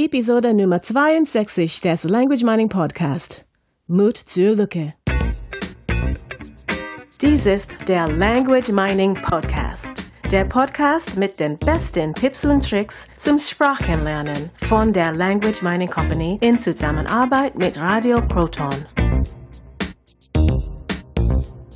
[0.00, 3.44] Episode Nummer 62 des Language Mining Podcast.
[3.88, 4.94] Mut zur Lücke.
[7.20, 9.96] Dies ist der Language Mining Podcast.
[10.30, 16.38] Der Podcast mit den besten Tipps und Tricks zum Sprachenlernen von der Language Mining Company
[16.42, 18.86] in Zusammenarbeit mit Radio Proton.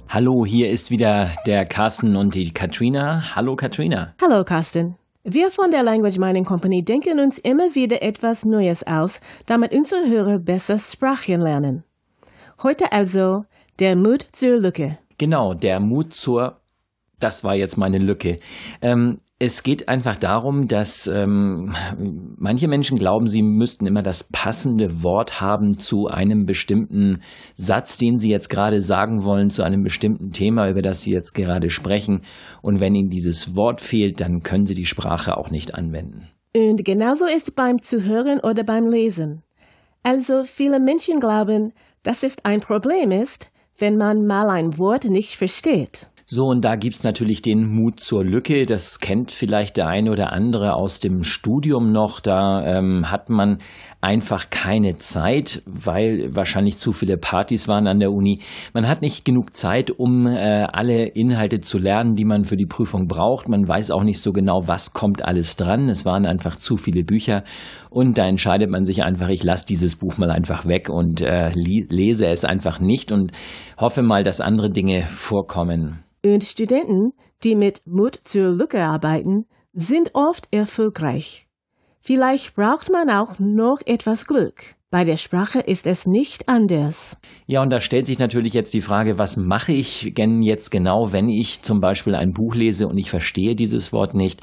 [0.08, 3.34] Hallo, hier ist wieder der Carsten und die Katrina.
[3.34, 4.14] Hallo Katrina.
[4.22, 4.94] Hallo Carsten.
[5.24, 10.08] Wir von der Language Mining Company denken uns immer wieder etwas Neues aus, damit unsere
[10.08, 11.84] Hörer besser Sprachen lernen.
[12.64, 13.44] Heute also
[13.78, 14.98] der Mut zur Lücke.
[15.18, 16.60] Genau, der Mut zur,
[17.20, 18.34] das war jetzt meine Lücke.
[18.80, 21.74] Ähm, es geht einfach darum, dass ähm,
[22.38, 27.22] manche Menschen glauben, sie müssten immer das passende Wort haben zu einem bestimmten
[27.56, 31.32] Satz, den sie jetzt gerade sagen wollen, zu einem bestimmten Thema, über das sie jetzt
[31.34, 32.22] gerade sprechen.
[32.62, 36.28] Und wenn ihnen dieses Wort fehlt, dann können sie die Sprache auch nicht anwenden.
[36.54, 39.42] Und genauso ist beim Zuhören oder beim Lesen.
[40.04, 41.72] Also viele Menschen glauben,
[42.04, 46.11] dass es ein Problem ist, wenn man mal ein Wort nicht versteht.
[46.34, 48.64] So, und da gibt's natürlich den Mut zur Lücke.
[48.64, 52.20] Das kennt vielleicht der eine oder andere aus dem Studium noch.
[52.20, 53.58] Da ähm, hat man
[54.00, 58.40] einfach keine Zeit, weil wahrscheinlich zu viele Partys waren an der Uni.
[58.72, 62.64] Man hat nicht genug Zeit, um äh, alle Inhalte zu lernen, die man für die
[62.64, 63.50] Prüfung braucht.
[63.50, 65.90] Man weiß auch nicht so genau, was kommt alles dran.
[65.90, 67.44] Es waren einfach zu viele Bücher.
[67.90, 71.50] Und da entscheidet man sich einfach, ich lasse dieses Buch mal einfach weg und äh,
[71.50, 73.32] lese es einfach nicht und
[73.76, 76.02] hoffe mal, dass andere Dinge vorkommen.
[76.24, 81.48] Und Studenten, die mit Mut zur Lücke arbeiten, sind oft erfolgreich.
[82.00, 84.76] Vielleicht braucht man auch noch etwas Glück.
[84.92, 87.16] Bei der Sprache ist es nicht anders.
[87.46, 91.14] Ja, und da stellt sich natürlich jetzt die Frage, was mache ich denn jetzt genau,
[91.14, 94.42] wenn ich zum Beispiel ein Buch lese und ich verstehe dieses Wort nicht?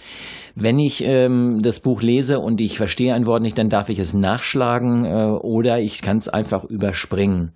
[0.55, 4.00] Wenn ich ähm, das Buch lese und ich verstehe ein Wort nicht, dann darf ich
[4.00, 7.52] es nachschlagen äh, oder ich kann es einfach überspringen.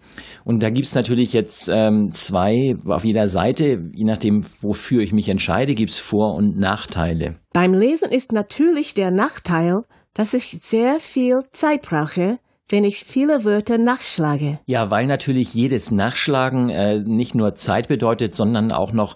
[0.46, 5.30] Und da gibt's natürlich jetzt ähm, zwei auf jeder Seite, je nachdem, wofür ich mich
[5.30, 7.38] entscheide, gibt's Vor- und Nachteile.
[7.53, 9.82] Beim Lesen ist natürlich der Nachteil,
[10.14, 12.38] dass ich sehr viel Zeit brauche,
[12.69, 14.59] wenn ich viele Wörter nachschlage.
[14.66, 19.16] Ja, weil natürlich jedes Nachschlagen äh, nicht nur Zeit bedeutet, sondern auch noch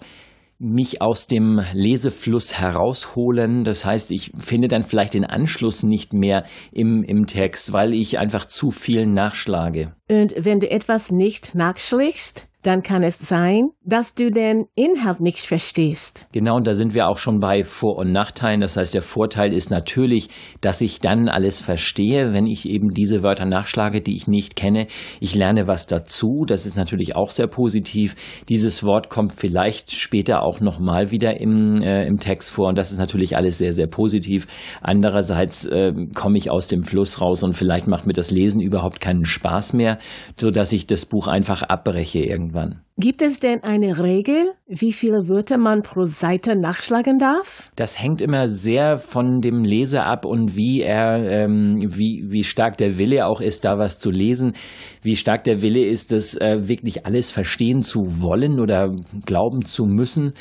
[0.58, 3.62] mich aus dem Lesefluss herausholen.
[3.62, 8.18] Das heißt, ich finde dann vielleicht den Anschluss nicht mehr im, im Text, weil ich
[8.18, 9.94] einfach zu viel nachschlage.
[10.10, 15.46] Und wenn du etwas nicht nachschlägst, dann kann es sein, dass du den Inhalt nicht
[15.46, 16.26] verstehst.
[16.32, 18.60] Genau, und da sind wir auch schon bei Vor- und Nachteilen.
[18.60, 20.28] Das heißt, der Vorteil ist natürlich,
[20.60, 24.88] dass ich dann alles verstehe, wenn ich eben diese Wörter nachschlage, die ich nicht kenne.
[25.20, 26.44] Ich lerne was dazu.
[26.46, 28.16] Das ist natürlich auch sehr positiv.
[28.48, 32.68] Dieses Wort kommt vielleicht später auch nochmal wieder im, äh, im Text vor.
[32.68, 34.48] Und das ist natürlich alles sehr, sehr positiv.
[34.80, 39.00] Andererseits äh, komme ich aus dem Fluss raus und vielleicht macht mir das Lesen überhaupt
[39.00, 39.98] keinen Spaß mehr,
[40.36, 42.87] so dass ich das Buch einfach abbreche irgendwie irgendwann.
[43.00, 47.70] Gibt es denn eine Regel, wie viele Wörter man pro Seite nachschlagen darf?
[47.76, 52.76] Das hängt immer sehr von dem Leser ab und wie er, ähm, wie, wie stark
[52.76, 54.54] der Wille auch ist, da was zu lesen,
[55.02, 58.90] wie stark der Wille ist, das äh, wirklich alles verstehen zu wollen oder
[59.24, 60.32] glauben zu müssen.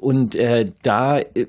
[0.00, 1.46] Und äh, da äh,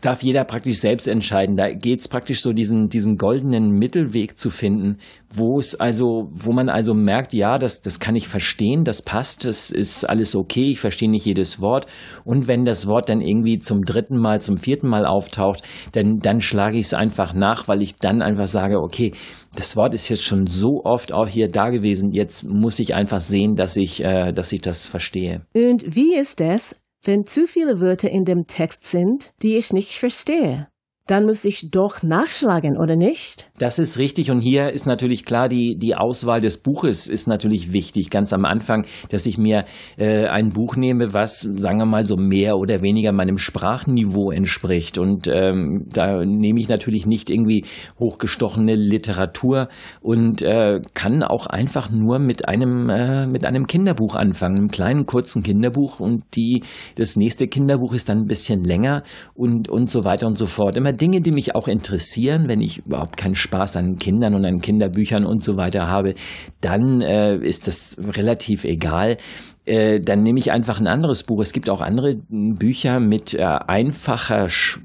[0.00, 1.56] darf jeder praktisch selbst entscheiden.
[1.56, 4.98] Da geht's praktisch so diesen, diesen goldenen Mittelweg zu finden,
[5.32, 9.44] wo es also, wo man also merkt, ja, das, das kann ich verstehen, das passt,
[9.44, 11.86] das ist alles okay, ich verstehe nicht jedes Wort.
[12.24, 15.62] Und wenn das Wort dann irgendwie zum dritten Mal, zum vierten Mal auftaucht,
[15.92, 19.12] dann, dann schlage ich es einfach nach, weil ich dann einfach sage, okay,
[19.56, 23.20] das Wort ist jetzt schon so oft auch hier da gewesen, jetzt muss ich einfach
[23.20, 25.46] sehen, dass ich, äh, dass ich das verstehe.
[25.54, 29.94] Und wie ist es, wenn zu viele Wörter in dem Text sind, die ich nicht
[29.94, 30.68] verstehe
[31.08, 33.50] dann muss ich doch nachschlagen, oder nicht?
[33.58, 34.30] Das ist richtig.
[34.30, 38.10] Und hier ist natürlich klar, die, die Auswahl des Buches ist natürlich wichtig.
[38.10, 39.64] Ganz am Anfang, dass ich mir
[39.96, 44.98] äh, ein Buch nehme, was, sagen wir mal, so mehr oder weniger meinem Sprachniveau entspricht.
[44.98, 47.64] Und ähm, da nehme ich natürlich nicht irgendwie
[47.98, 49.68] hochgestochene Literatur
[50.02, 55.06] und äh, kann auch einfach nur mit einem, äh, mit einem Kinderbuch anfangen, einem kleinen,
[55.06, 56.00] kurzen Kinderbuch.
[56.00, 56.64] Und die,
[56.96, 59.04] das nächste Kinderbuch ist dann ein bisschen länger
[59.34, 60.76] und, und so weiter und so fort.
[60.76, 64.60] Immer Dinge, die mich auch interessieren, wenn ich überhaupt keinen Spaß an Kindern und an
[64.60, 66.14] Kinderbüchern und so weiter habe,
[66.60, 69.16] dann äh, ist das relativ egal.
[69.68, 71.40] Äh, dann nehme ich einfach ein anderes Buch.
[71.40, 74.80] Es gibt auch andere Bücher mit äh, einfacher Sch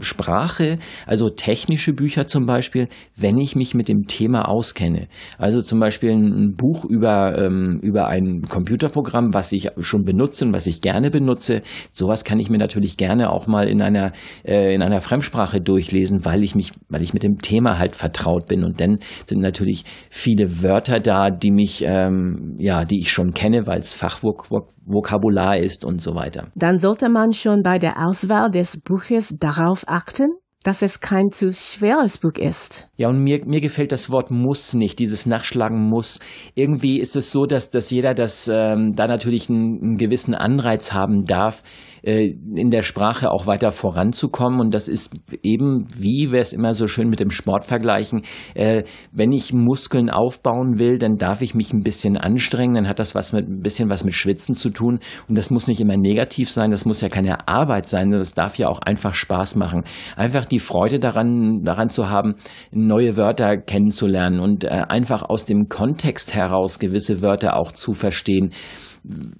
[0.00, 5.08] Sprache, also technische Bücher zum Beispiel, wenn ich mich mit dem Thema auskenne.
[5.38, 10.52] Also zum Beispiel ein Buch über, ähm, über ein Computerprogramm, was ich schon benutze und
[10.52, 11.62] was ich gerne benutze.
[11.90, 14.12] Sowas kann ich mir natürlich gerne auch mal in einer,
[14.44, 18.46] äh, in einer Fremdsprache durchlesen, weil ich mich, weil ich mit dem Thema halt vertraut
[18.46, 18.64] bin.
[18.64, 23.66] Und dann sind natürlich viele Wörter da, die mich, ähm, ja, die ich schon kenne,
[23.66, 23.92] weil es
[24.36, 26.48] Fachvokabular ist und so weiter.
[26.54, 30.30] Dann sollte man schon bei der Auswahl des Buches darauf achten,
[30.64, 32.88] dass es kein zu schweres Buch ist.
[32.96, 36.18] Ja, und mir, mir gefällt das Wort muss nicht, dieses Nachschlagen muss.
[36.54, 40.92] Irgendwie ist es so, dass, dass jeder das ähm, da natürlich einen, einen gewissen Anreiz
[40.92, 41.62] haben darf,
[42.08, 44.60] in der Sprache auch weiter voranzukommen.
[44.60, 48.22] Und das ist eben, wie wir es immer so schön mit dem Sport vergleichen,
[48.54, 52.98] äh, wenn ich Muskeln aufbauen will, dann darf ich mich ein bisschen anstrengen, dann hat
[52.98, 55.00] das was mit ein bisschen was mit Schwitzen zu tun.
[55.28, 58.56] Und das muss nicht immer negativ sein, das muss ja keine Arbeit sein, das darf
[58.56, 59.84] ja auch einfach Spaß machen.
[60.16, 62.36] Einfach die Freude daran, daran zu haben,
[62.70, 68.50] neue Wörter kennenzulernen und äh, einfach aus dem Kontext heraus gewisse Wörter auch zu verstehen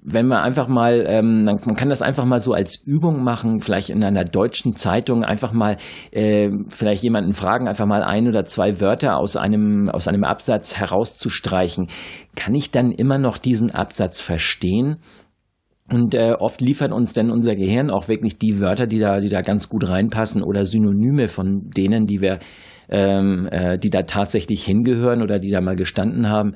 [0.02, 3.90] wenn man einfach mal, ähm, man kann das einfach mal so als Übung machen, vielleicht
[3.90, 5.76] in einer deutschen Zeitung einfach mal,
[6.10, 10.78] äh, vielleicht jemanden fragen, einfach mal ein oder zwei Wörter aus einem, aus einem Absatz
[10.78, 11.88] herauszustreichen.
[12.36, 14.96] Kann ich dann immer noch diesen Absatz verstehen?
[15.90, 19.30] Und äh, oft liefert uns denn unser Gehirn auch wirklich die Wörter, die da, die
[19.30, 22.38] da ganz gut reinpassen oder Synonyme von denen, die wir,
[22.90, 26.54] ähm, äh, die da tatsächlich hingehören oder die da mal gestanden haben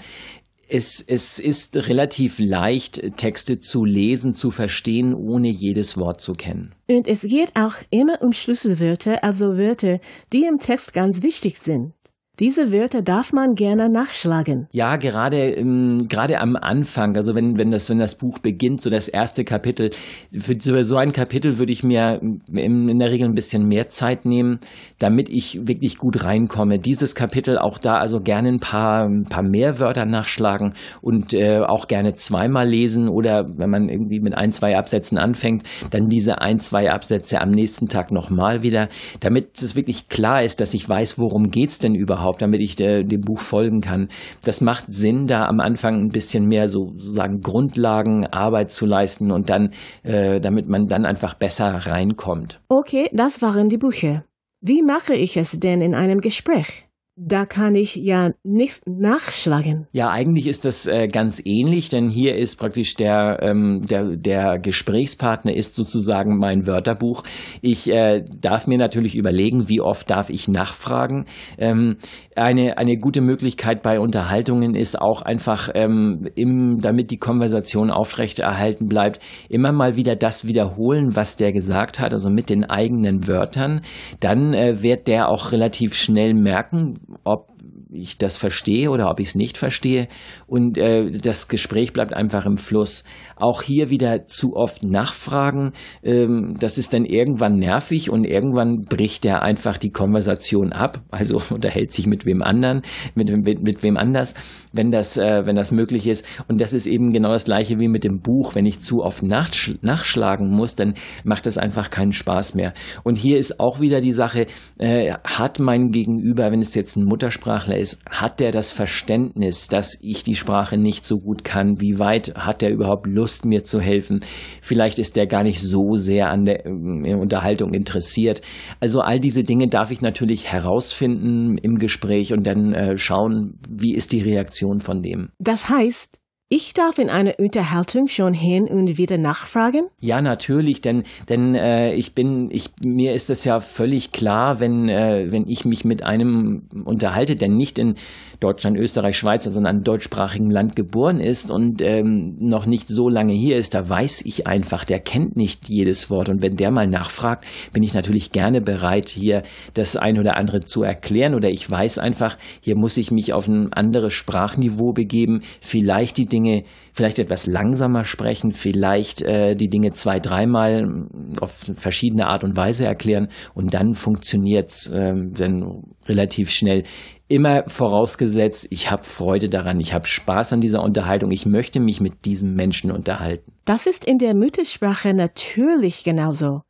[0.69, 6.75] es, es ist relativ leicht, Texte zu lesen, zu verstehen, ohne jedes Wort zu kennen.
[6.88, 10.00] Und es geht auch immer um Schlüsselwörter, also Wörter,
[10.32, 11.93] die im Text ganz wichtig sind.
[12.38, 14.67] Diese Wörter darf man gerne nachschlagen.
[14.73, 18.88] Ja, gerade ähm, gerade am Anfang, also wenn wenn das wenn das Buch beginnt, so
[18.88, 19.90] das erste Kapitel,
[20.34, 24.25] für so ein Kapitel würde ich mir in, in der Regel ein bisschen mehr Zeit
[24.25, 24.61] nehmen,
[24.99, 26.79] damit ich wirklich gut reinkomme.
[26.79, 31.58] Dieses Kapitel auch da also gerne ein paar ein paar mehr Wörter nachschlagen und äh,
[31.58, 36.40] auch gerne zweimal lesen oder wenn man irgendwie mit ein zwei Absätzen anfängt, dann diese
[36.40, 38.88] ein zwei Absätze am nächsten Tag nochmal wieder,
[39.20, 42.76] damit es wirklich klar ist, dass ich weiß, worum geht's denn überhaupt überhaupt, damit ich
[42.76, 44.08] der, dem Buch folgen kann.
[44.44, 49.50] Das macht Sinn, da am Anfang ein bisschen mehr so sozusagen Grundlagenarbeit zu leisten und
[49.50, 49.70] dann,
[50.02, 52.60] äh, damit man dann einfach besser reinkommt.
[52.69, 54.24] Okay, das waren die Bücher.
[54.60, 56.86] Wie mache ich es denn in einem Gespräch?
[57.14, 59.87] Da kann ich ja nichts nachschlagen.
[59.93, 64.59] Ja, eigentlich ist das äh, ganz ähnlich, denn hier ist praktisch der, ähm, der, der
[64.59, 67.23] Gesprächspartner ist sozusagen mein Wörterbuch.
[67.61, 71.26] Ich äh, darf mir natürlich überlegen, wie oft darf ich nachfragen.
[71.59, 71.99] Ähm,
[72.35, 78.87] eine, eine gute Möglichkeit bei Unterhaltungen ist auch einfach, ähm, im, damit die Konversation aufrechterhalten
[78.87, 79.20] bleibt,
[79.50, 83.82] immer mal wieder das wiederholen, was der gesagt hat, also mit den eigenen Wörtern.
[84.20, 86.94] Dann äh, wird der auch relativ schnell merken,
[87.25, 87.51] ob
[87.92, 90.08] ich das verstehe oder ob ich es nicht verstehe.
[90.46, 93.04] Und äh, das Gespräch bleibt einfach im Fluss.
[93.36, 95.72] Auch hier wieder zu oft nachfragen,
[96.02, 101.40] ähm, das ist dann irgendwann nervig und irgendwann bricht er einfach die Konversation ab, also
[101.50, 102.82] unterhält sich mit wem anderen,
[103.14, 104.34] mit, mit, mit wem anders,
[104.72, 106.24] wenn das, äh, wenn das möglich ist.
[106.48, 108.54] Und das ist eben genau das gleiche wie mit dem Buch.
[108.54, 110.94] Wenn ich zu oft nachsch nachschlagen muss, dann
[111.24, 112.72] macht das einfach keinen Spaß mehr.
[113.02, 114.46] Und hier ist auch wieder die Sache,
[114.78, 119.99] äh, hat mein Gegenüber, wenn es jetzt ein Muttersprachler ist, hat der das Verständnis, dass
[120.00, 121.81] ich die Sprache nicht so gut kann?
[121.81, 124.20] Wie weit hat er überhaupt Lust, mir zu helfen?
[124.62, 128.40] Vielleicht ist der gar nicht so sehr an der äh, Unterhaltung interessiert.
[128.81, 133.94] Also all diese Dinge darf ich natürlich herausfinden im Gespräch und dann äh, schauen, wie
[133.94, 135.30] ist die Reaktion von dem.
[135.38, 136.22] Das heißt,
[136.54, 139.87] ich darf in einer Unterhaltung schon hin und wieder nachfragen?
[140.00, 144.87] Ja, natürlich, denn denn äh, ich bin ich mir ist das ja völlig klar, wenn
[144.87, 147.94] äh, wenn ich mich mit einem unterhalte, der nicht in
[148.38, 153.09] Deutschland, Österreich, Schweiz, also in einem deutschsprachigen Land geboren ist und ähm, noch nicht so
[153.09, 156.73] lange hier ist, da weiß ich einfach, der kennt nicht jedes Wort und wenn der
[156.73, 159.42] mal nachfragt, bin ich natürlich gerne bereit, hier
[159.75, 163.47] das ein oder andere zu erklären oder ich weiß einfach, hier muss ich mich auf
[163.47, 169.68] ein anderes Sprachniveau begeben, vielleicht die Dinge Dinge vielleicht etwas langsamer sprechen, vielleicht äh, die
[169.68, 171.06] Dinge zwei, dreimal
[171.40, 176.82] auf verschiedene Art und Weise erklären und dann funktioniert's äh, dann relativ schnell.
[177.28, 182.00] Immer vorausgesetzt, ich habe Freude daran, ich habe Spaß an dieser Unterhaltung, ich möchte mich
[182.00, 183.52] mit diesem Menschen unterhalten.
[183.64, 186.61] Das ist in der Müttersprache natürlich genauso.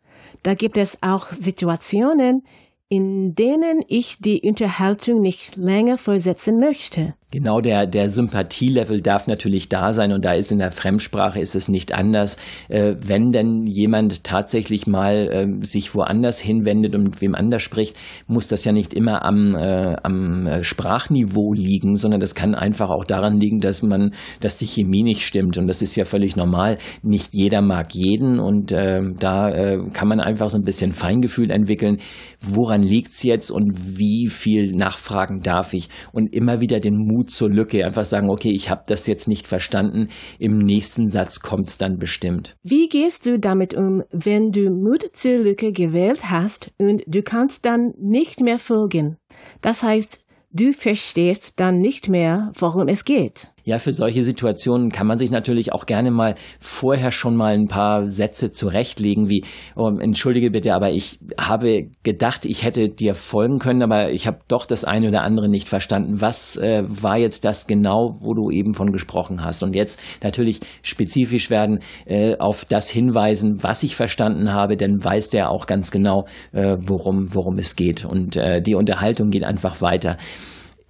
[0.44, 2.42] Da gibt es auch Situationen,
[2.88, 7.14] in denen ich die Unterhaltung nicht länger fortsetzen möchte.
[7.32, 11.54] Genau, der, der Sympathielevel darf natürlich da sein und da ist in der Fremdsprache ist
[11.54, 12.36] es nicht anders.
[12.68, 17.96] Äh, wenn denn jemand tatsächlich mal äh, sich woanders hinwendet und mit wem anders spricht,
[18.26, 23.06] muss das ja nicht immer am, äh, am Sprachniveau liegen, sondern das kann einfach auch
[23.06, 26.76] daran liegen, dass man, dass die Chemie nicht stimmt und das ist ja völlig normal.
[27.02, 31.50] Nicht jeder mag jeden und äh, da äh, kann man einfach so ein bisschen Feingefühl
[31.50, 31.96] entwickeln.
[32.40, 37.50] Woran liegt's jetzt und wie viel nachfragen darf ich und immer wieder den Mut zur
[37.50, 37.84] Lücke.
[37.84, 40.08] Einfach sagen, okay, ich habe das jetzt nicht verstanden.
[40.38, 42.56] Im nächsten Satz kommt es dann bestimmt.
[42.62, 47.64] Wie gehst du damit um, wenn du Mut zur Lücke gewählt hast und du kannst
[47.64, 49.16] dann nicht mehr folgen?
[49.60, 53.48] Das heißt, du verstehst dann nicht mehr, worum es geht.
[53.64, 57.68] Ja, für solche Situationen kann man sich natürlich auch gerne mal vorher schon mal ein
[57.68, 59.44] paar Sätze zurechtlegen, wie,
[59.76, 64.38] oh, entschuldige bitte, aber ich habe gedacht, ich hätte dir folgen können, aber ich habe
[64.48, 66.20] doch das eine oder andere nicht verstanden.
[66.20, 69.62] Was äh, war jetzt das genau, wo du eben von gesprochen hast?
[69.62, 75.30] Und jetzt natürlich spezifisch werden, äh, auf das hinweisen, was ich verstanden habe, denn weiß
[75.30, 78.04] der auch ganz genau, äh, worum, worum es geht.
[78.04, 80.16] Und äh, die Unterhaltung geht einfach weiter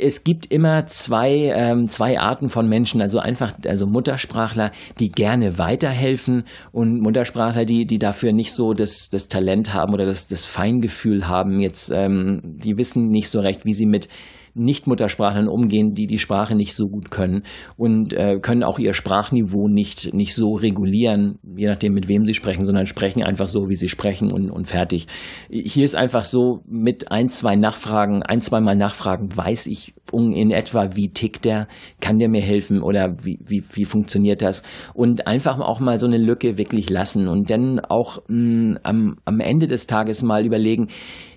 [0.03, 5.59] es gibt immer zwei, ähm, zwei Arten von Menschen, also einfach, also Muttersprachler, die gerne
[5.59, 10.45] weiterhelfen und Muttersprachler, die, die dafür nicht so das, das Talent haben oder das, das
[10.45, 11.61] Feingefühl haben.
[11.61, 14.09] Jetzt, ähm, die wissen nicht so recht, wie sie mit
[14.55, 17.43] nicht-Muttersprachlern umgehen, die die Sprache nicht so gut können
[17.77, 22.35] und äh, können auch ihr Sprachniveau nicht, nicht so regulieren, je nachdem, mit wem sie
[22.35, 25.07] sprechen, sondern sprechen einfach so, wie sie sprechen und, und fertig.
[25.51, 30.91] Hier ist einfach so, mit ein, zwei Nachfragen, ein, zweimal Nachfragen, weiß ich in etwa,
[30.95, 31.69] wie tickt der,
[32.01, 34.63] kann der mir helfen oder wie, wie, wie funktioniert das?
[34.93, 39.41] Und einfach auch mal so eine Lücke wirklich lassen und dann auch mh, am, am
[39.41, 40.89] Ende des Tages mal überlegen,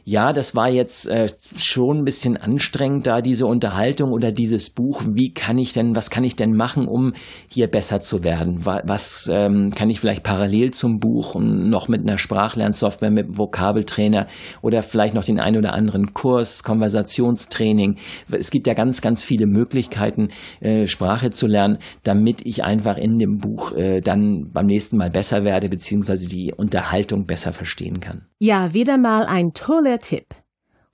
[0.07, 5.01] ja, das war jetzt äh, schon ein bisschen anstrengend, da diese Unterhaltung oder dieses Buch.
[5.07, 7.13] Wie kann ich denn, was kann ich denn machen, um
[7.47, 8.63] hier besser zu werden?
[8.65, 14.27] Was ähm, kann ich vielleicht parallel zum Buch noch mit einer Sprachlernsoftware, mit einem Vokabeltrainer
[14.61, 17.97] oder vielleicht noch den einen oder anderen Kurs, Konversationstraining.
[18.31, 23.17] Es gibt ja ganz, ganz viele Möglichkeiten, äh, Sprache zu lernen, damit ich einfach in
[23.17, 28.27] dem Buch äh, dann beim nächsten Mal besser werde, beziehungsweise die Unterhaltung besser verstehen kann.
[28.47, 30.35] Ja, wieder mal ein toller Tipp.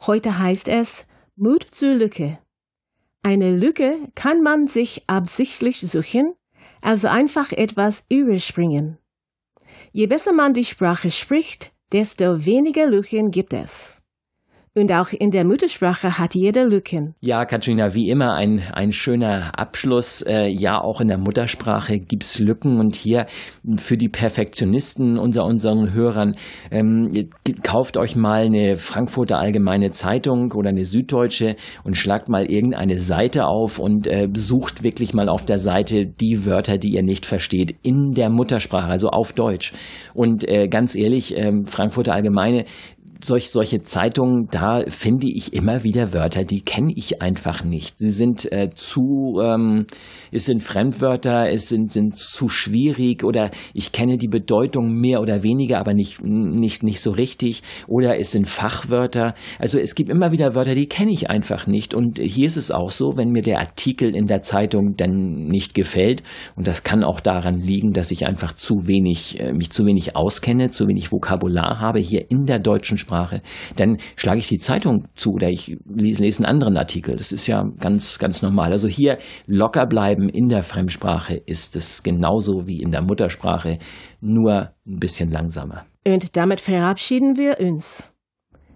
[0.07, 1.05] Heute heißt es
[1.35, 2.39] Mut zur Lücke.
[3.23, 6.33] Eine Lücke kann man sich absichtlich suchen,
[6.81, 8.99] also einfach etwas überspringen.
[9.91, 14.00] Je besser man die Sprache spricht, desto weniger Lücken gibt es.
[14.73, 17.13] Und auch in der Muttersprache hat jeder Lücken.
[17.19, 20.21] Ja, Katrina, wie immer ein, ein schöner Abschluss.
[20.21, 22.79] Äh, ja, auch in der Muttersprache gibt's Lücken.
[22.79, 23.25] Und hier
[23.75, 26.31] für die Perfektionisten unter unseren Hörern,
[26.71, 27.29] ähm,
[27.63, 33.47] kauft euch mal eine Frankfurter Allgemeine Zeitung oder eine Süddeutsche und schlagt mal irgendeine Seite
[33.47, 37.75] auf und äh, sucht wirklich mal auf der Seite die Wörter, die ihr nicht versteht,
[37.83, 39.73] in der Muttersprache, also auf Deutsch.
[40.13, 42.63] Und äh, ganz ehrlich, äh, Frankfurter Allgemeine
[43.25, 47.99] solch, solche Zeitungen, da finde ich immer wieder Wörter, die kenne ich einfach nicht.
[47.99, 49.85] Sie sind äh, zu, ähm,
[50.31, 55.43] es sind Fremdwörter, es sind, sind zu schwierig oder ich kenne die Bedeutung mehr oder
[55.43, 57.61] weniger, aber nicht, nicht, nicht so richtig.
[57.87, 59.35] Oder es sind Fachwörter.
[59.59, 61.93] Also es gibt immer wieder Wörter, die kenne ich einfach nicht.
[61.93, 65.75] Und hier ist es auch so, wenn mir der Artikel in der Zeitung dann nicht
[65.75, 66.23] gefällt,
[66.55, 70.15] und das kann auch daran liegen, dass ich einfach zu wenig, äh, mich zu wenig
[70.15, 73.41] auskenne, zu wenig Vokabular habe hier in der deutschen Sprache Fremdsprache,
[73.75, 77.15] dann schlage ich die Zeitung zu oder ich lese, lese einen anderen Artikel.
[77.15, 78.71] Das ist ja ganz, ganz normal.
[78.71, 83.77] Also hier locker bleiben in der Fremdsprache ist es genauso wie in der Muttersprache,
[84.21, 85.85] nur ein bisschen langsamer.
[86.07, 88.13] Und damit verabschieden wir uns.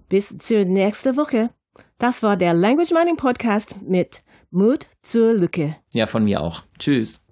[0.09, 1.49] Bis zur nächsten Woche.
[1.97, 5.77] Das war der Language Mining Podcast mit Mut zur Lücke.
[5.93, 6.63] Ja, von mir auch.
[6.77, 7.25] Tschüss.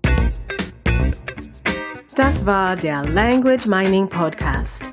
[2.15, 4.92] Das war der Language Mining Podcast.